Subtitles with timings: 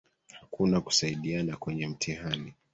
[0.41, 2.53] Hakuna kusaidiana kwenye mtihani.